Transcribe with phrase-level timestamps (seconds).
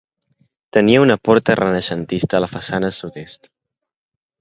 [0.77, 3.55] Tenia una porta renaixentista a la façana sud-est.